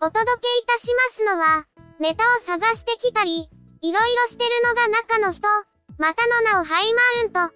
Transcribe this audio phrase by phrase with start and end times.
[0.00, 1.66] お届けいたしますのは、
[1.98, 5.48] ネタを探してきたり、いろいろしてるのが中の人、
[5.98, 7.54] またの名をハイマウント。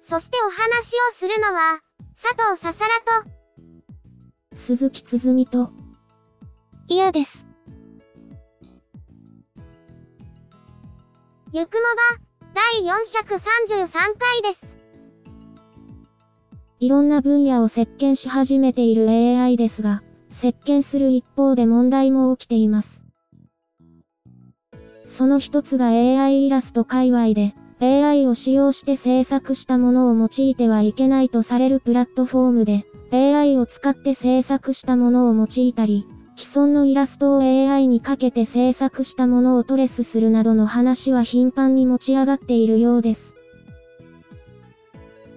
[0.00, 1.80] そしてお話をするのは、
[2.16, 3.30] 佐藤ささらと、
[4.54, 5.72] 鈴木つづみと、
[6.88, 7.46] 嫌です。
[11.52, 14.78] ゆくもば、第433回です。
[16.78, 23.02] いろんな分野を席巻し始めている AI ですが、席巻する一方で問題も起きています。
[25.04, 36.06] その一つが AI イラスト界隈で、AI を使用して制作したものを用いてはいけないとされるプラットフォームで、AI を使って制作したものを用いたり、
[36.36, 43.34] 既存のイラストを AI にかけて制作したものをトレスするなどの話は頻繁に持ち上がっているようです。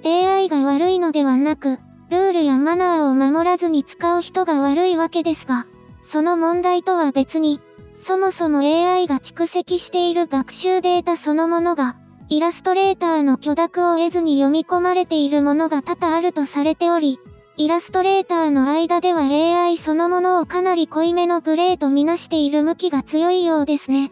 [0.06, 1.80] AI が悪いのではなく、
[2.14, 5.66] ルールやマナーを守らずに使う人が悪いわけですが、
[6.04, 7.60] その問題とは別に、
[7.98, 11.98] そもそも AI が蓄積している学習データそのものが、
[12.30, 17.20] イラストレーターの許諾を得ずに読み込まれているものが多々あるとされており、
[17.58, 24.12] イラストレーターの間では AI そのものをかなり濃いめのグレーとみなしている向きが強いようですね。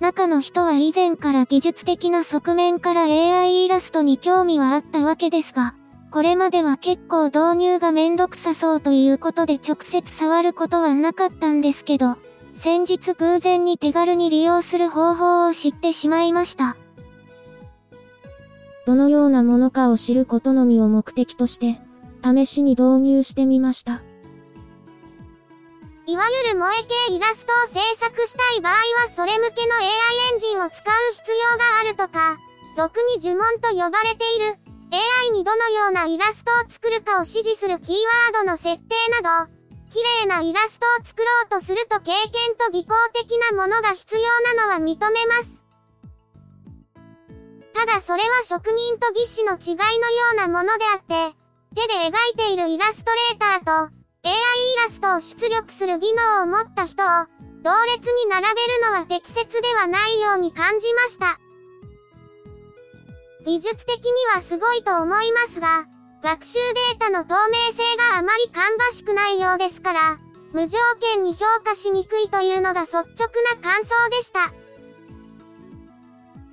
[0.00, 5.74] 中の人は以前から技術的な側面から AI イラストに興味はあったわけですが、
[6.10, 12.16] これまでは結構導入がめんどくさそうということで直接触ることはなかったんですけど、
[12.54, 16.76] 先日偶然に手軽に利用する方法を知ってしまいました。
[18.86, 21.80] どのようなものかを知ることのみを目的として、
[22.24, 24.00] 試しに導入してみました。
[26.06, 28.78] いわゆる萌え系イラストを制作したい場合は
[29.14, 29.86] それ向けの AI
[30.32, 32.38] エンジンを使う必要があるとか、
[32.76, 37.96] 俗に呪文と呼ばれている AI にどのようなイラストを作るかを指示するキー
[38.34, 39.52] ワードの設定など、
[39.90, 45.62] 綺麗なイラストを作ろうとすると経験と技巧的なものが必要なのは認めます。
[47.72, 51.36] ただそれは職人と技師の違いのようなものであって、
[51.74, 53.72] 手で描いているイラストレーターと、
[54.24, 54.34] AI イ
[54.86, 57.06] ラストを出力する技能を持った人を、
[57.62, 61.38] 同列に並べるのは適切ではないように感じました。
[63.46, 65.86] 技術的にはすごいと思いますが、
[66.20, 66.58] 学習
[66.90, 70.18] データの透明性があまり芳しくないようですから、
[70.52, 73.06] 無条件に評価しにくいというのが率直な
[73.62, 74.52] 感想でした。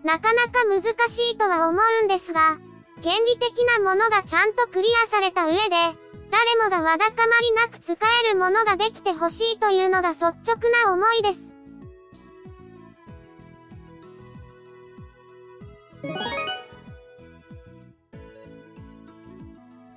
[0.04, 2.60] なかなか難しいとは思うんですが、
[3.02, 5.60] 原理的なものがちゃんとクリアされた上で、
[6.30, 7.98] 誰もがわだかまりなく使
[8.30, 10.36] えるものができてほしいというのが率直
[10.86, 11.54] な思いです。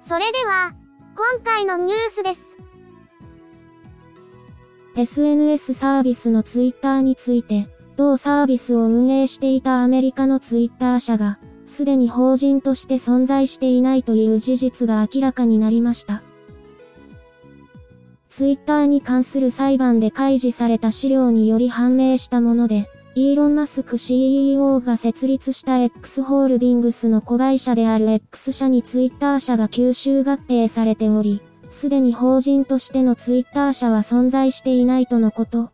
[0.09, 0.72] それでは、
[1.17, 2.56] 今回のニュースです。
[4.94, 16.22] SNS サービスのツイッターについて、同サービスを運営していたアメリカのツイッター社が、すでに法人として存在していないという事実が明らかになりました。
[18.28, 31.41] ツイッターに関する裁判で開示された資料により判明したもので、イーロン・マスク CEO が設立した X ホールディングスの子会社である X 社にツイッター社が吸収合併されており、
[31.71, 35.71] すでに法人としてのツイッター社は存在していないとのこと。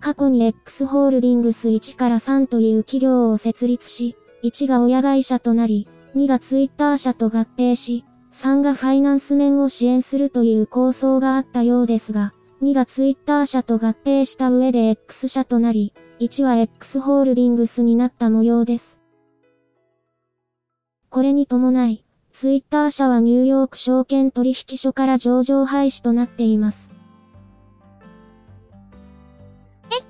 [0.00, 5.86] 過去に X ホールディングス1から3という企業を設立し、1が親会社となり、
[6.16, 18.98] 2がツイッター社と合併し、3がファイナンス面を支援するという構想があったようですが、2がツイッター社と合併した上で X 社となり、1は X ホールディングスになった模様です。
[21.08, 26.90] これに伴い、ツイッター社はニューヨーク証券取引所から上場廃止となっています。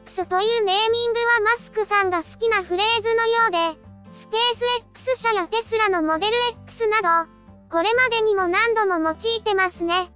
[0.07, 3.81] X というネーミングはマスクさんが好きなフレーズのようで、
[4.11, 4.65] スペース
[4.95, 6.33] X 社やテスラのモデル
[6.65, 7.31] X など、
[7.71, 10.11] これまでにも何度も用いてますね。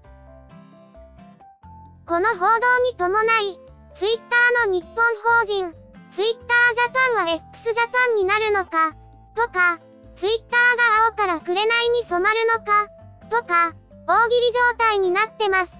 [2.04, 3.58] この報道に伴い、
[3.94, 4.96] ツイッターの日本
[5.38, 5.72] 法人、
[6.10, 8.92] ツイッタージャパンは x ジャパンになるのか、
[9.36, 9.78] とか、
[10.16, 12.88] ツイッターが青から紅に染まるのか、
[13.30, 13.74] とか、
[14.08, 15.72] 大喜利状態になってます。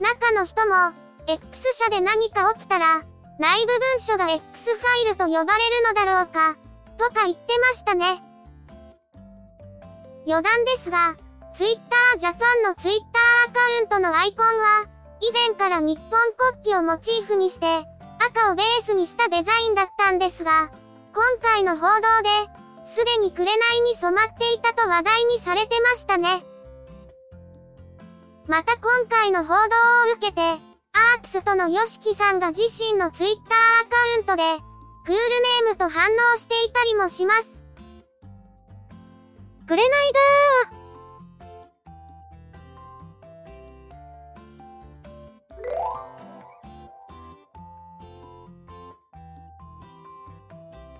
[0.00, 0.94] 中の人も、
[1.26, 3.02] X 社で何か起きたら、
[3.38, 6.56] 内部文書が X ファイルと呼ばれるのだろうか、
[6.96, 8.22] とか言ってましたね。
[10.26, 11.14] 余談ですが、
[11.54, 11.80] Twitter
[12.20, 14.86] Japan の Twitter アカウントのアイコンは、
[15.20, 17.66] 以前から日本国旗をモチーフにして、
[18.20, 20.70] 赤をベースにしたデザインだったんですが、
[21.14, 22.28] 今回の報道で、
[22.84, 23.52] すでに紅
[23.84, 26.44] に染まっていたと話題にされてましたね。
[28.46, 34.42] また今回の報道を受けて、アークスとの YOSHIKI さんが自身の Twitter アカウントで、
[35.04, 37.62] クールネームと反応していたりもします。
[39.66, 40.77] 紅だー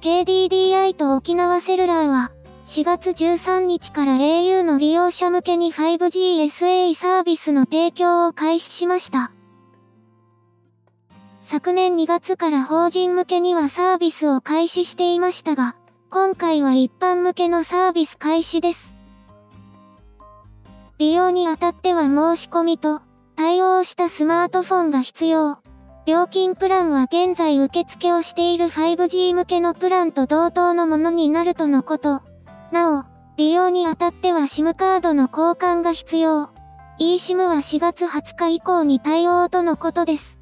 [0.00, 2.30] KDDI と沖縄セルラーは、
[2.64, 9.32] 4月13日から au の利用者向けに 5G SA サービスの提供を開始しました。
[11.40, 15.74] 昨年2月から法人向けにはサービスを開始していましたが、
[16.10, 18.94] 今回は一般向けのサービス開始です。
[20.98, 23.02] 利用にあたっては申し込みと
[23.34, 25.58] 対応したスマートフォンが必要。
[26.08, 32.22] 料金プランは現在受付をしている 5G 向けのプランと同等のものになるとのこと。
[32.72, 33.04] なお、
[33.36, 36.48] 利用にあたっては SIM カードの交換が必要。
[36.98, 40.38] eSIM は4月20日以降に対応とのことです。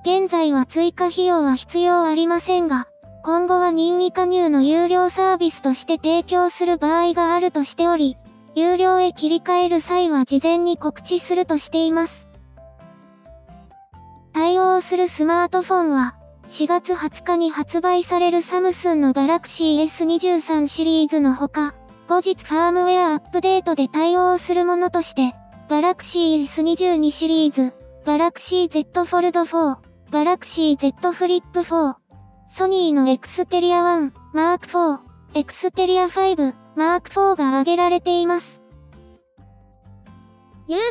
[0.00, 2.88] 現在は追加費用は必要ありませんが、
[3.22, 8.16] 今後は任意加入の有料サービスとして提供する場合があるとしており、
[8.54, 12.27] 有料へ切り替える際は事前に告知するとしています。
[14.38, 16.14] 対応するスマートフォンは、
[16.46, 21.74] 4月20日に発売されるサムスンの Galaxy S23 シリーズのほか、
[22.06, 25.34] 後日ファームウェアアップデートで対応するものとして、
[25.68, 27.74] Galaxy S22 シリーズ、
[28.04, 29.76] Galaxy Z Fold 4、
[30.12, 31.96] Galaxy Z Flip 4、
[32.46, 35.00] ソニーの Xperia 1、Mark 4、
[35.34, 38.62] Xperia 5、Mark 4が挙げられています。
[40.68, 40.84] UQ モバ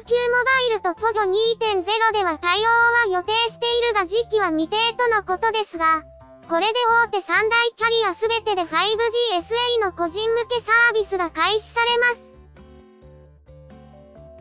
[0.73, 6.01] イルと POGO 2.0では対応は予定しているが時期は未定とのことですが、
[6.49, 6.73] これで
[7.05, 8.73] 大手3大キャリアすべてで 5G
[9.37, 12.33] SA の個人向けサービスが開始されます。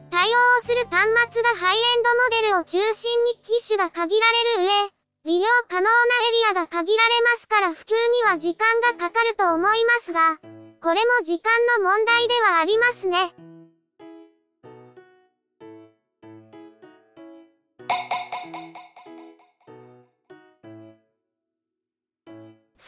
[0.08, 10.38] 対応する端末がハイエンドモデルを中心に機種が限られる上、利用可能なエリアが限られますから普及には時間がかかると思いますが、
[10.80, 11.52] これも時間
[11.84, 13.34] の問題ではありますね。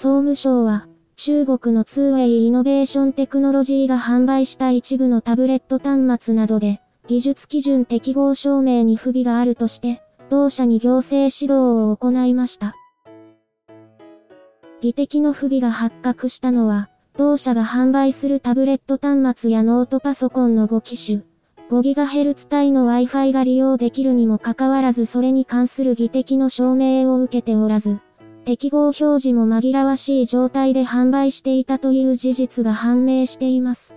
[0.01, 0.87] 総務省は、
[1.17, 11.55] 中国のツーウェイイノベーションテクノロジーが販売した一部のタブレット端末などで、技術基準適合証明に不備があるとして、同社に行政指導
[11.91, 12.77] を行いました。
[14.81, 21.25] 技的の不備が発覚したのは、同社が販売するタブレット端末やノートパソコンの5機種、
[21.71, 27.99] 5GHz 帯の Wi-Fi が利用できるにもかかわらずそれに関する技的の証明を受けておらず、
[28.49, 33.95] 適合表示も紛らわしい状態で販売していたという事実が判明しています。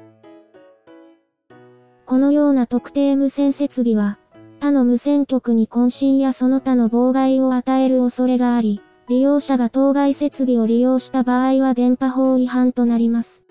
[2.05, 4.20] このような特定無線設備は、
[4.60, 13.46] 他の無線局に渾身やその他の妨害を与える恐れがあり、利用者が当該設備を利用した場合は電波法違反となります。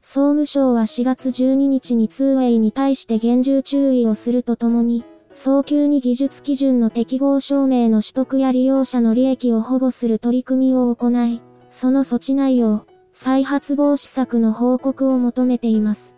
[0.00, 5.04] 総務省は4月12日にツーウェイに対して厳重注意をするとともに、
[5.38, 16.16] 早急に技術基準の適合証明の取得や利用者の利益を保護する取り組みを行い、その措置内容、再発防止策の報告を求めています。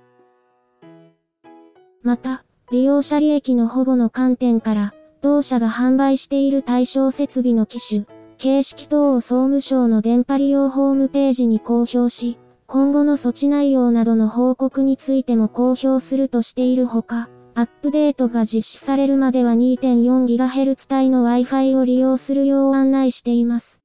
[2.04, 8.04] また、利用者利益の保護の観点から、同社が販売している対象設備の機種、
[8.36, 23.82] 形式等を総務省の電波利用ホームページに公表し、今後の措置内容などの報告についても公表するとしているほか、アップデートが実施されるまでは 2.4GHz 帯の Wi-Fi を利用するよう案内しています。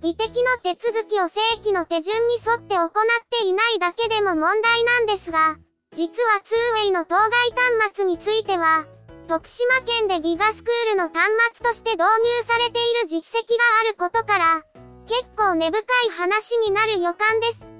[0.00, 2.90] 技的の手続きを正規の手順に沿って行っ
[3.28, 5.56] ていないだけでも問題なんですが、
[5.90, 7.28] 実はツーウェイの当該
[7.80, 8.86] 端末については、
[9.26, 12.06] 徳島県でギガスクールの端末として導入
[12.46, 14.62] されている実績があることから、
[15.08, 15.82] 結構根深い
[16.16, 17.74] 話になる予感です。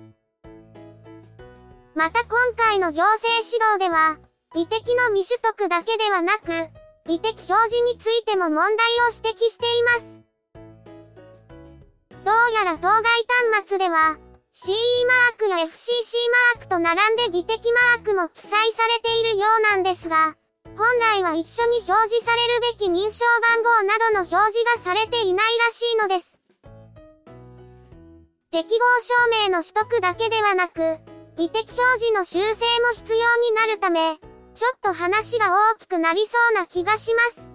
[1.94, 4.18] また今回の行政指導では、
[4.52, 6.50] 美的の未取得だけではなく、
[7.06, 10.20] 美的表示についても問題を指摘しています。
[12.24, 13.02] どうやら当該
[13.52, 14.18] 端末では、
[14.52, 14.72] CE
[15.06, 16.16] マークや FCC
[16.56, 20.34] マークと並んで美的マークも記載されているようなんですが、
[20.76, 23.24] 本来は一緒に表示されるべき認証
[23.54, 26.40] 番号などの表示がされていないらしいのです。
[28.50, 33.22] 適合証明の取得だけではなく、美的表示の修正も必要に
[33.56, 34.18] なるため、
[34.54, 37.50] ちょっと話が大きくなりそうな気がします。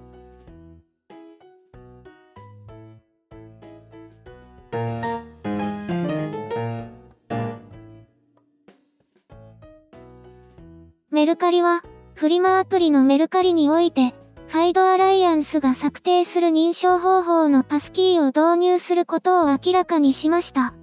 [11.09, 11.81] メルカリは、
[12.15, 14.13] フリマアプリのメルカリにおいて、
[14.47, 20.73] ファイドアライアンスが策定する認証方法のパスキーを導入することを明らかにしました。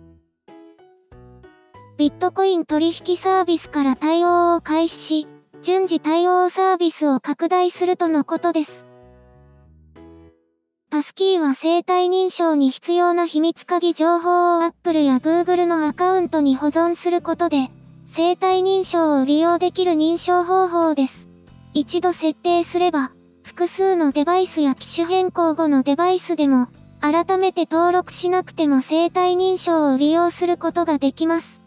[1.98, 5.28] ビットコイン取引サービスから対応を開始し、
[5.62, 8.84] 順次対応サービスを拡大するとのことです。
[10.90, 17.70] パスキーは生体認証に必要な秘密鍵情報を Apple や Google のアカウントに保存することで、
[18.04, 21.30] 生体認証を利用できる認証方法です。
[21.72, 23.12] 一度設定すれば、
[23.42, 26.68] 複数のデバイスや機種変更後のデバイスでも、
[27.00, 31.62] 改めて登録しなくても生体認証を利用することができます。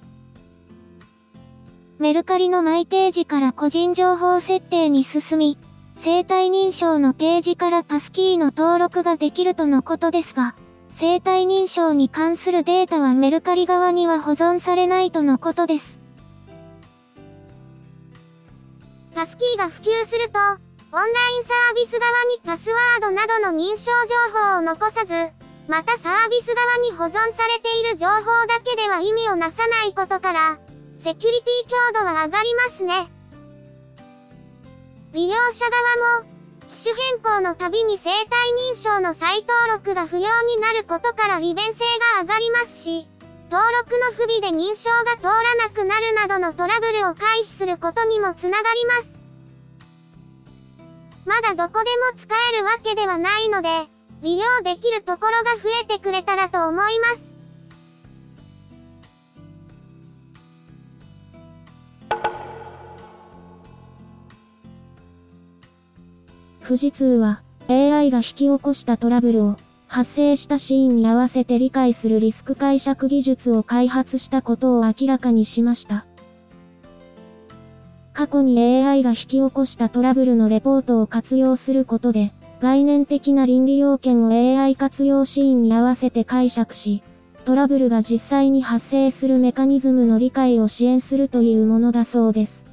[1.99, 5.57] メルカリのマイページから個人情報設定に進み、
[5.95, 10.55] 生体認証のページからパスキーの登録ができるとのことですが、
[10.87, 15.99] 生体認証に関するデータはメルカリ側には保存されないとのことです。
[19.13, 20.57] パスキーが普及すると、オン
[20.93, 23.91] ラインサービス側にパスワードなどの認証
[24.31, 25.13] 情報を残さず、
[25.67, 30.59] またサービス側に保存されている情報だけでは意味をなさないことから、
[31.01, 33.07] セキュリティ強度は上がりますね。
[35.13, 35.65] 利用者
[35.95, 36.29] 側も、
[36.67, 38.19] 機種変更のたびに生体
[38.73, 43.07] 認証の再登録が不要になることから利便性が上がりますし、
[43.49, 49.21] 登録の不備で認証が通らなくなるなどのトラブルを回避することにもつながります。
[51.25, 53.69] まだどこでも使えるわけではないので、
[54.21, 57.28] 利用できるところが増えてくれたらと思います。
[66.69, 69.57] 富士通は AI が引き起こしたトラブルを
[69.87, 76.05] 発生したシーンに合わせて理解するリスク解釈技術を開発したことを明らかにしました。
[78.13, 87.01] 過去に AI が引き起こしたトラブルのレポートを活用することで、概念的な倫理要件を AI 活用シーンに合わせて解釈し、
[87.45, 92.67] トラブルが実際に発生するメカニズムの理解を支援するというものだそうです。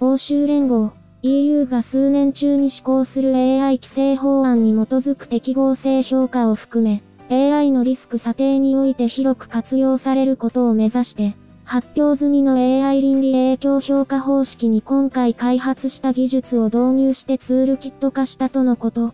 [0.00, 19.12] 欧州連合 EU が数年中に施行する AI 規制法案に基づく適合性評価を含め、AI のリスク査定において広く活用されることを目指して、発表済みの AI 倫理影響評価方式に今回開発した技術を導入してツールキット化したとのこと。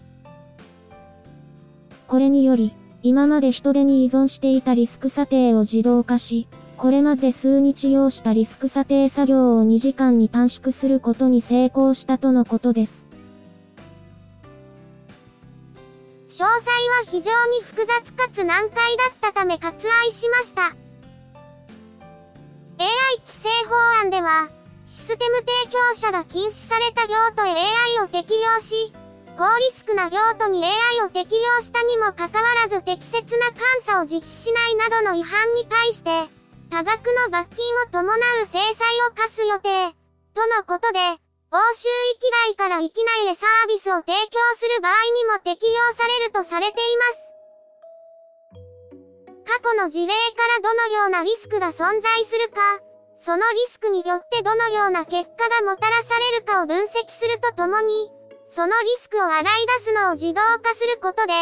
[2.06, 2.72] これにより、
[3.02, 6.46] 今まで人手に依存していたリスク査定を自動化し、
[6.76, 13.06] これまで数日要したリスク査定作業を2時間に短縮することに成功したとのことです。
[16.28, 16.52] 詳細は
[17.04, 20.64] 非常に複雑かつ難解だったため割愛しました。
[20.64, 20.74] AI
[23.24, 24.50] 規制法案では、
[24.84, 28.92] システム提供者が禁止された用途 AI を適用し、
[29.38, 30.70] 高リスクな用途に AI
[31.06, 36.35] を適用したにもかかわらず適切な監査を実施しないなどの違反に対して、
[36.70, 39.94] 多額の罰金を伴う制裁を課す予定。
[40.34, 40.98] とのことで、
[41.52, 47.26] 欧州域外から域内へサービスを提供する場合にも適用されるとされています。
[49.46, 50.18] 過去の事例か
[50.58, 52.80] らどのようなリスクが存在するか、
[53.16, 58.10] そのリスクによってどのような結果がもたらされるかを分析するとともに、
[58.48, 59.44] そのリスクを洗い
[59.78, 61.32] 出すのを自動化することで、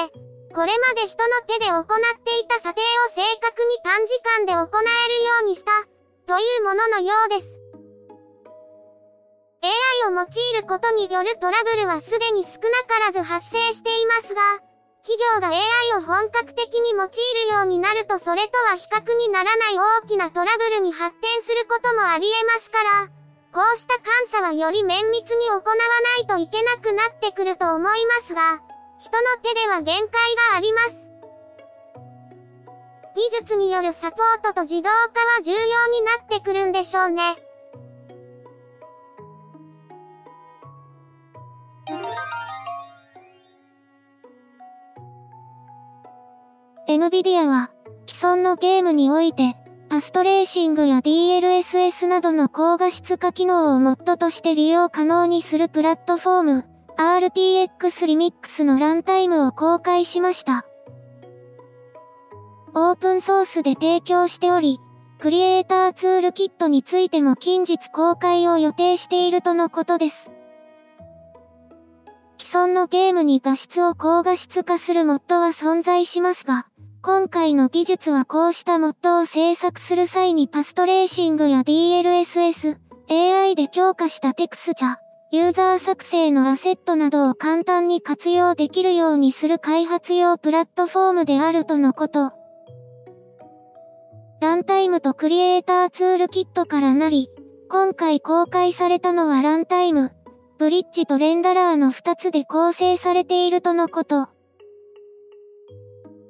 [0.54, 1.84] これまで人の手で行っ
[2.22, 5.72] ていた査定を正確に短時間で行えるようにした、
[6.30, 7.58] というもののようです。
[9.66, 14.42] AI を用いることによるトラブルはすでに少なからず発生していますが、
[15.02, 15.58] 企業が AI
[15.98, 17.08] を本格的に用い
[17.50, 23.08] るようになるとそれとは比較にならない大きなトラブルに発展することもあり得ますから、
[23.52, 25.74] こうした監査はより綿密に行わな
[26.22, 28.60] いといけなくなってくると思いますが、
[28.98, 30.10] 人の手では限界
[30.52, 31.10] があります。
[33.14, 37.22] 技術によるサポートと自動化は重要になってくるんでしょうね。
[46.88, 47.70] NVIDIA は
[48.06, 49.56] 既存のゲームにおいて
[49.88, 60.64] パストレーシングや DLSS などの高画質化機能をモッドとして利用可能にするプラットフォーム RTX リミックスのランタイムを公開しました。
[62.74, 64.78] オープンソースで提供しており、
[65.18, 70.30] クリエイターツールキットについても近日公開を予定しているとのことです。
[72.38, 76.66] 既存のゲームに画質を高画質化するモッドは存在しますが、
[77.02, 82.76] 今回の技術はこうしたモッドを制作する際にパストレーシングや DLSS、
[83.10, 84.96] AI で強化したテクスチャ、
[85.34, 92.30] ユーザー作成のアセットなどを簡単に活用できるようにする開発用プラットフォームであるとのこと。
[94.40, 97.30] ランタイムとクリエイターツールキットからなり、
[97.68, 100.12] 今回公開されたのはランタイム、
[100.56, 104.28] ブリッジとレンダラーの2つで構成されているとのこと。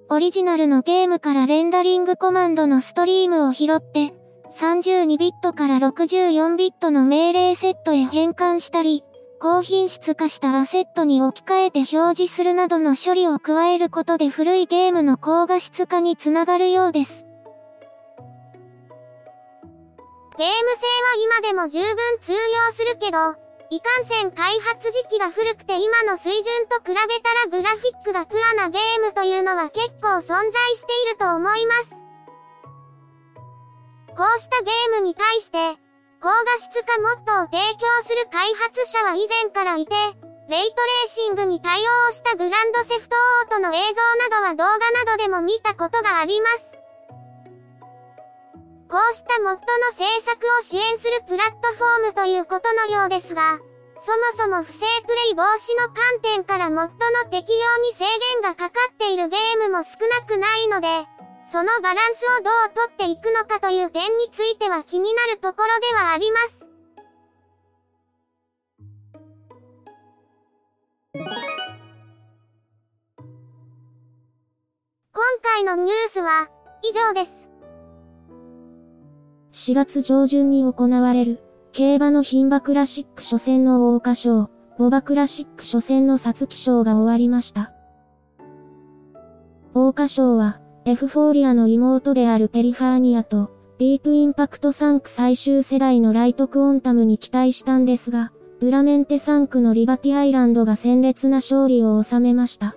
[0.09, 4.15] オリジナルのゲームからレンダリングコマンドのストリームを拾って、
[4.55, 9.03] 32ビットから64ビットの命令セットへ変換したり、
[9.41, 17.27] 高品質化したアセットに置き換えて表示するなどの処理を加えることで古いゲームの高画質化につながるようです。
[20.39, 20.55] ゲーム性は
[21.41, 21.89] 今でも十分
[22.21, 22.39] 通用
[22.75, 23.19] するけど、
[23.71, 30.45] いかんせん開発時期が古くて今の水準と比べたらグラフィックがプアなゲームというのは結構存在
[30.77, 32.04] していると思います。
[34.17, 35.59] こうしたゲームに対して、
[36.23, 39.95] 高画質化モッドを提供する開発者は以前からいて、
[40.49, 46.79] レイトレーシングに対応したグランドセフトオートの映像などは動画などでも見たことがあります。
[48.89, 49.65] こうしたモッドの
[49.97, 53.59] 制作を支援するプラットフォームということのようですが、
[53.99, 61.09] そもそも不正プレイ防止の観点からモッドの適用に制限がかかっているゲームも少なくないので、
[61.51, 66.65] そのバランスをどうとっていくのかという点については気になるところではあります。
[75.13, 76.49] 今回のニュースは
[76.83, 77.49] 以上です。
[79.53, 81.41] 4月上旬に行われる、
[81.73, 87.73] 競馬の牝馬クラシック初戦の桜花賞、牡馬クラシック初戦の皐月賞が終わりました。
[89.73, 102.77] 桜花賞は、エフフォーリアの妹であるペリファーニアと、ディープインパクト産駒最終世代のライトクオンタムに期待したんですが、ドゥラメンテ産駒のリバティアイランドが鮮烈な勝利を収めました。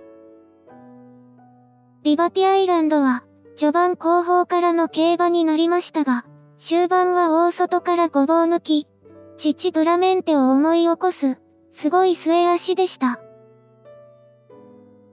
[2.02, 3.24] リバティアイランドは、
[3.56, 6.24] 序盤後方からの競馬になりましたが、
[6.56, 8.88] 終盤は大外からごぼう抜き、
[9.36, 11.38] 父ブラメンテを思い起こす、
[11.70, 13.20] すごい末足でした。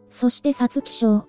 [0.10, 1.27] そして皐月賞、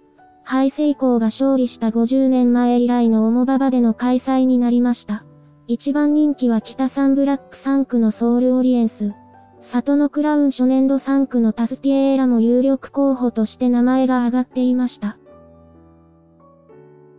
[0.48, 5.24] ハイセイコーが勝利した50年前以来のオモババでの開催になりました。
[5.66, 9.12] 一番人気は北サンブラック3区のソウルオリエンス。
[9.61, 15.18] 里のクラウン初年度3区のタスティエーラも有力候補として名前が挙がっていました。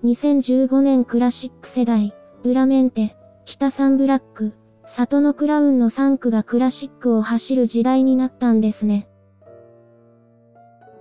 [0.05, 4.53] 2015年クラシック世代、ブラメンテ、北サンブラック、
[4.85, 9.09] 里のクラウンの3区がクラシックを走る時代になったんですね。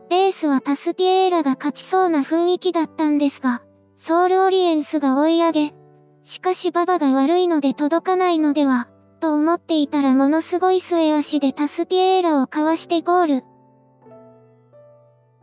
[0.09, 3.62] レースはタスティエーラが勝ちそうな雰囲気だったんですが、
[3.97, 5.75] ソウルオリエンスが追い上げ、
[6.23, 8.88] しかしババが悪いので届かないのでは、
[9.21, 13.45] と思っていたらものすごい末足でタスティエーラをかわしてゴール。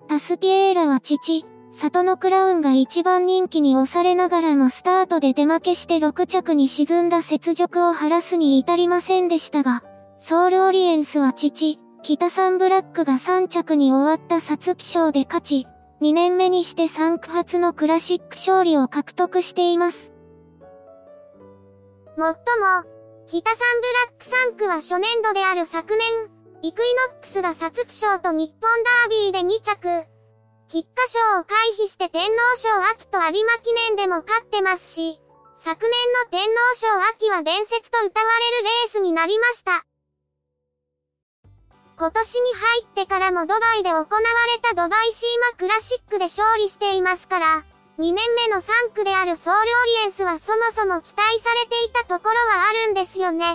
[0.08, 9.84] タスティエーラは父、里のクラウンが一番人気に押されながらもスタートで出負けして6着に沈んだ雪辱を晴らすに至りませんでしたが、
[10.20, 15.68] ソウルオリエンスは父、北サンブラックが3着に終わった皐月賞で勝ち、
[16.02, 20.12] 2年目にして3区初のクラシック勝利を獲得しています。
[22.18, 22.84] もっとも、
[23.26, 23.88] 北サンブ
[24.36, 26.30] ラック3区は初年度である昨年、
[26.62, 30.06] イクイノックスが皐月賞と日本ダービーで2着、
[30.68, 35.22] 菊花賞を回避して天皇賞秋と有馬記念でも勝ってますし、
[35.56, 35.92] 昨年
[36.26, 39.86] の天皇賞秋は伝説と歌われるレースになりました。
[42.04, 44.08] 今年に入ってからもドバイで行われ
[44.62, 47.64] たドバイシーマクラシックで勝利していますから、
[47.98, 53.46] 2年目の3区であるソウルオリエンスはそもそも期待されていたところはあるんですよね。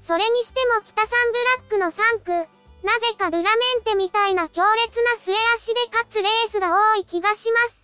[0.00, 2.32] それにしても北サンブラックの3区、
[2.82, 7.83] なぜかルラメンテみたいな強烈な末足で勝つレースが多い気がします。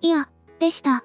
[0.00, 0.28] いや、
[0.60, 1.04] でした。